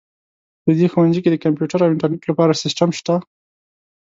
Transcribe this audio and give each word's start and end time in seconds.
په 0.63 0.69
دې 0.77 0.87
ښوونځي 0.93 1.19
کې 1.23 1.29
د 1.31 1.37
کمپیوټر 1.45 1.79
او 1.81 1.91
انټرنیټ 1.93 2.23
لپاره 2.27 2.59
سیسټم 2.63 2.89
شته 2.99 3.15